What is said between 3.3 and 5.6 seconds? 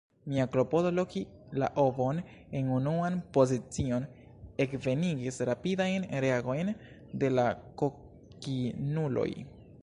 pozicion ekvenigis